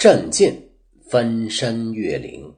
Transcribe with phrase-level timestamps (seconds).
[0.00, 0.70] 战舰
[1.10, 2.54] 翻山越岭，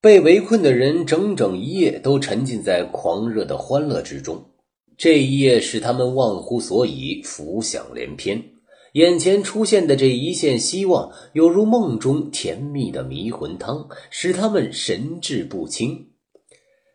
[0.00, 4.46] 被围困的人整整一夜都沉浸在狂热的欢乐之中。
[4.96, 8.42] 这一夜使他们忘乎所以，浮想联翩。
[8.94, 16.12] 眼前出现的这一线希望，犹如梦中甜蜜的迷魂汤，使他们神志不清。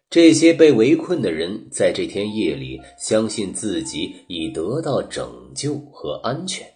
[0.09, 6.72] 这些被围困的人在这天夜里，相信自己已得到拯救和安全。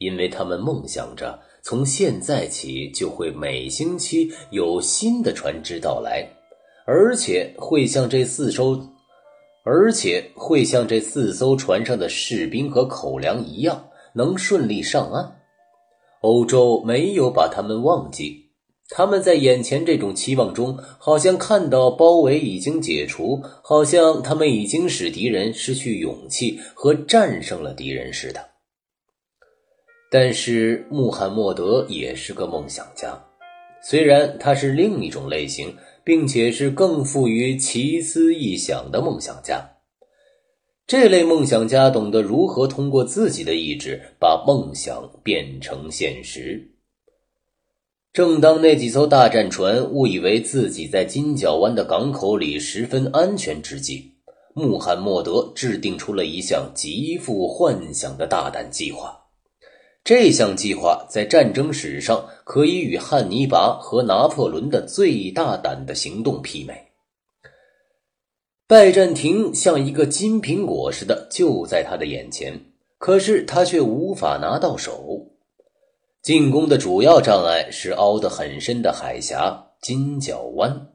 [0.00, 6.26] 因为他们梦想着从现在起就会每星期有新的船只到来，
[6.86, 8.80] 而且会像这四艘，
[9.62, 15.36] 而且会像这四艘船上的士兵和口粮一样，能顺利上岸。
[16.22, 18.46] 欧洲没有把他们忘记，
[18.88, 28.49] 他们在眼前这种期望中，好像看到包围已经解除，好像他们已经使敌人失去勇气和战胜了敌人似的。
[30.12, 33.16] 但是穆罕默德也是个梦想家，
[33.80, 39.76] 虽然他是另一种类型，并且是更富于奇思异想的梦想家。
[40.84, 46.72] 这类梦想家懂得如何通过自己的意志把梦想变成现实。
[48.12, 54.12] 正当那几艘大战船误以为自己在金角湾的港口里十分安全之际，
[54.54, 59.19] 穆罕默德制定出了一项极富幻想的大胆计划。
[60.02, 66.88] 这项计划在战争史上可以与汉尼拔和拿破仑的最大胆的行动媲美。
[68.66, 72.58] 拜占庭像一个金苹果似的就在他的眼前，
[72.98, 75.26] 可是他却无法拿到手。
[76.22, 80.88] 进攻的主要障碍是凹得很深的海峡金角湾。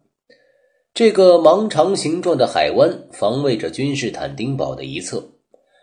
[0.93, 5.34] 这个盲肠形状的海湾防卫着君士坦丁堡的一侧。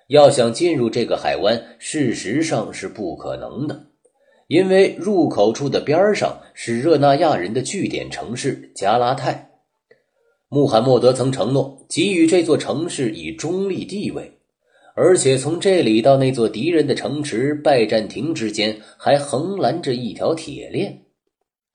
[0.08, 3.86] 要想进入这个海湾，事实上是不可能的，
[4.46, 9.50] 因为入口处的边上是热那亚人的据点城市加拉泰。
[10.48, 14.38] 穆罕默德曾承诺给予这座城市以中立地位，
[14.94, 21.04] 而且从这里到那座敌人的城池拜占庭之间还横拦着一条铁链，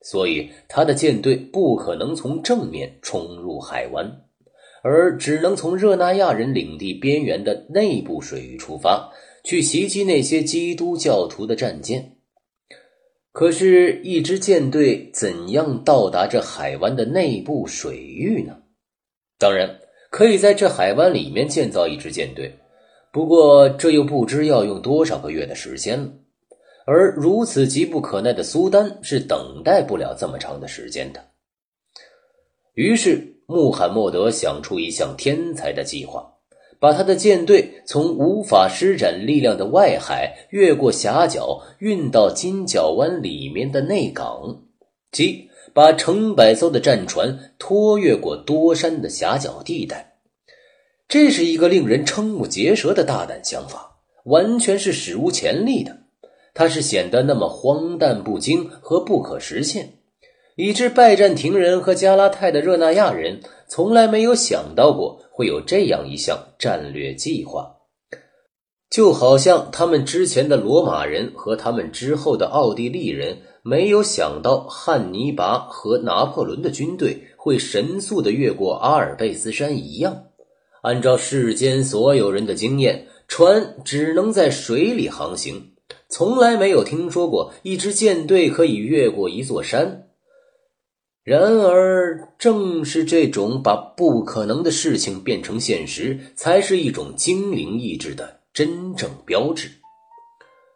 [0.02, 4.22] 所以他的舰队不可能从正面冲入海湾。
[4.84, 9.12] 而只能从热那亚人领地边缘的内部水域出发，
[9.44, 12.18] 去袭击那些基督教徒的战舰。
[13.32, 18.58] 可是，一支舰队怎样到达这海湾的内部水域呢？
[19.38, 19.80] 当然，
[20.10, 22.58] 可以在这海湾里面建造一支舰队，
[23.12, 26.12] 不过这又不知要用多少个月的时间了。
[26.86, 31.24] 而如此急不可耐的苏丹是等待不了这么长的时间的。
[32.74, 33.37] 于是。
[33.48, 36.34] 穆罕默德想出一项天才的计划，
[36.80, 44.64] 把他的舰队从无法施展力量的外海越过峡角，运到金角湾里面的内港，
[45.14, 50.18] 即把成百艘的战船拖越过多山的狭角地带。
[51.08, 56.00] 这是一个令人瞠目结舌的大胆想法，完全是史无前例的。
[56.54, 59.97] 它是显得那么荒诞不经和不可实现。
[60.58, 67.76] 以致拜占庭人和加拉泰的热那亚人从来没有想到过会有这样一项战略计划，
[68.90, 80.24] 就好像他们之前的罗马人和他们之后的奥地利人没有想到汉尼拔和拿破仑的军队会神速地越过阿尔卑斯山一样。
[80.82, 85.74] 按照世间所有人的经验，船只能在水里航行，
[86.10, 90.07] 从来没有听说过一支舰队可以越过一座山。
[91.28, 99.70] 然而，正是这种把不可能的事情变成现实，才是一种精灵意志的真正标志。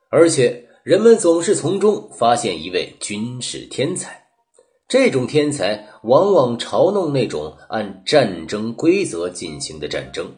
[0.09, 4.25] 而且，人们总是从中发现一位军事天才。
[4.89, 10.35] 这种天才往往嘲弄那种按战争规则进行的战争，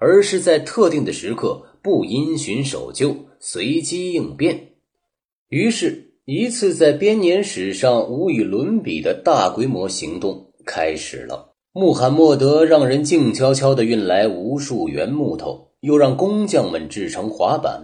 [0.00, 4.72] 而是在特定的时刻不因循守旧、随机应变。
[5.50, 6.11] 于是。
[6.24, 11.54] 一次在编年史上无与伦比的大规模行动开始了。
[11.72, 17.82] 穆罕默德让人静悄悄地运来无数原木头，又让工匠们制成滑板，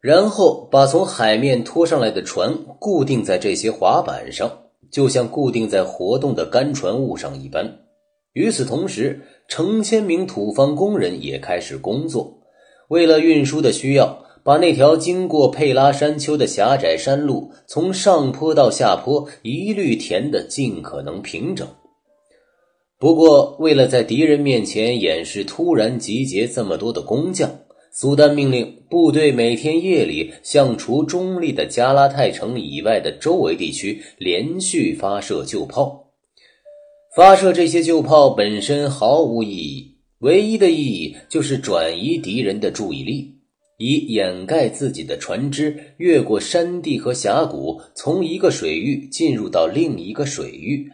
[0.00, 4.50] 然后把从海面拖上来的船固定在这些滑板上，
[4.90, 7.80] 就像固定在活动的干船物上一般。
[8.32, 12.38] 与此同时，成千名土方工人也开始工作，
[12.88, 14.24] 为了运输的需要。
[14.46, 21.66] 把那条经过佩拉山丘的狭窄山路，从上坡到下坡一律填得尽可能平整。
[22.96, 27.50] 不过，为了在敌人面前掩饰突然集结这么多的工匠，
[27.90, 36.12] 苏丹命令部队每天夜里向除中立的加拉泰城以外的周围地区连续发射旧炮。
[37.16, 43.34] 发射这些旧炮本身毫无意义，唯一的意义就是转移敌人的注意力，
[43.78, 50.90] 以掩盖自己的船只越过山地和峡谷，从一个水域进入到另一个水域。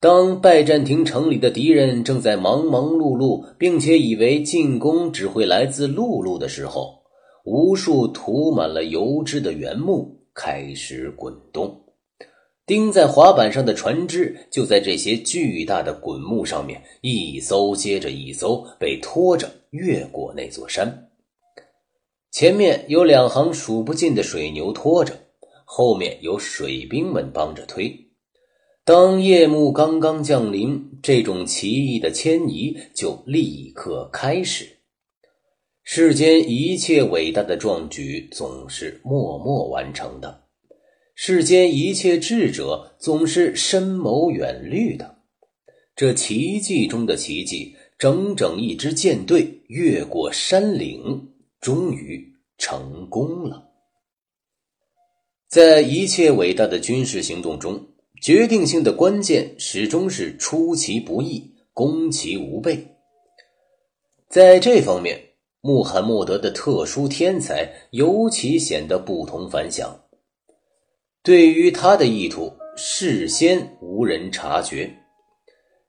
[0.00, 7.02] 当拜占庭城里的敌人正在忙忙碌碌，并且以为进攻只会来自陆路的时候，
[7.44, 11.84] 无数涂满了油脂的原木开始滚动，
[12.66, 21.10] 钉在滑板上的船只就在这些巨大的滚木上面，一艘接着一艘被拖着越过那座山。
[22.32, 25.26] 前面有两行数不尽的水牛拖着，
[25.66, 28.08] 后面有水兵们帮着推。
[28.86, 34.78] 当夜幕刚刚降临，这种奇异的迁移就立刻开始。
[35.82, 40.44] 世间一切伟大的壮举总是默默完成的，
[41.14, 45.18] 世间一切智者总是深谋远虑的。
[45.94, 51.31] 这奇迹中的奇迹，整整一支舰队越过山岭，
[51.62, 53.70] 终于成功了。
[55.48, 57.88] 在一切伟大的军事行动中。
[58.22, 62.94] 决定性的关键始终是出其不意，攻其无备。
[64.28, 65.20] 在这方面，
[65.60, 70.04] 穆罕默德的特殊天才尤其显得不同凡响。
[71.24, 74.94] 对于他的意图，事先无人察觉。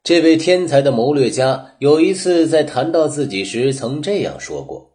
[0.03, 4.92] 这位天才的谋略家有一次在谈到自己时，曾这样说过：“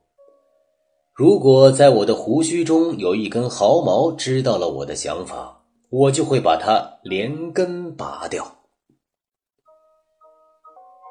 [1.19, 5.56] 如果在我的胡须中有一根毫毛，知道了我的想法。”
[5.91, 8.47] 我就会把它连根拔掉。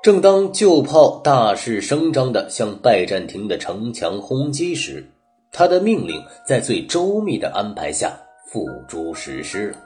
[0.03, 5.03] 正当旧炮大势声张的向拜占庭的城墙轰击时，
[5.51, 8.15] 他的命令在最周密的安排下
[8.51, 9.77] 付诸实施了。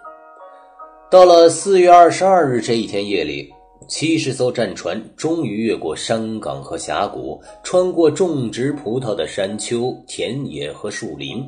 [1.09, 3.49] 到了四月二十二日这一天夜里，
[3.91, 11.45] 七十艘战船终于越过山岗和峡谷，穿过种植葡萄的山丘、田野和树林，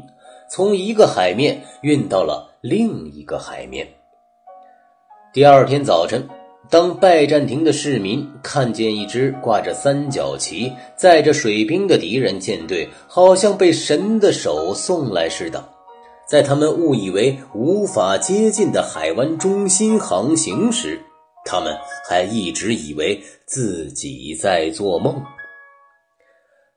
[0.50, 2.54] 从一个海面运到了。
[2.60, 3.88] 另一个海面。
[5.34, 6.28] 第二天早晨，
[6.70, 15.64] 当拜占庭的市民看见一支挂着三角旗、载着水兵的敌人舰队，好像被神的手送来似的，
[16.28, 21.02] 在他们误以为无法接近的海湾中心航行时，
[21.46, 25.22] 他们还一直以为自己在做梦。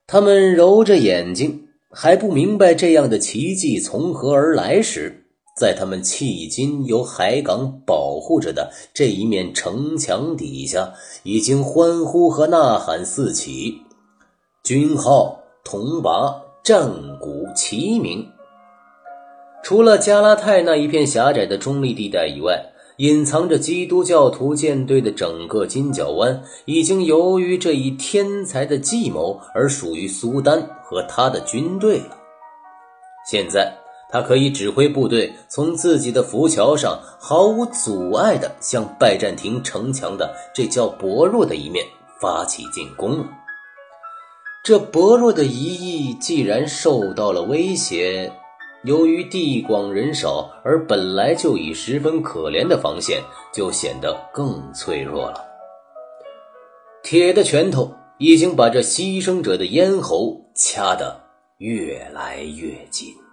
[0.06, 5.22] 他们揉着眼睛，还不明白这样的奇迹从何而来时。
[5.58, 10.92] 在他们迄今由海港保护着的这一面城墙底下，
[11.22, 13.80] 已经欢呼和呐喊四起，
[14.62, 18.28] 军号、铜拔、战鼓齐鸣。
[19.62, 22.62] 除了加拉泰那一片狭窄的中立地带以外，
[22.98, 32.16] 隐藏着基督教徒舰队的整个金角湾，已经由于这一天才的计谋而属于苏丹和他的军队了。
[33.30, 33.72] 现在。
[34.08, 41.84] 他可以指挥部队从自己的浮桥上毫无阻碍地向拜占庭城墙的这较薄弱的一面
[42.20, 43.26] 发起进攻了。
[44.62, 48.32] 这薄弱的一翼既然受到了威胁，
[48.86, 53.20] 由于地广人少而本来就已十分可怜的防线
[53.52, 55.44] 就显得更脆弱了。
[57.02, 61.20] 铁的拳头已经把这牺牲者的咽喉掐得
[61.58, 63.25] 越来越紧。